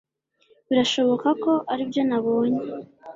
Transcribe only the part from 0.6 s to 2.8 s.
birashoboka ko aribyo nabonye